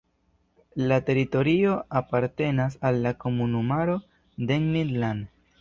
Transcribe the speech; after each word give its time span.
La 0.91 0.97
teritorio 1.09 1.75
apartenas 2.01 2.79
al 2.91 2.99
la 3.05 3.15
komunumaro 3.27 3.99
"Demmin-Land". 4.53 5.33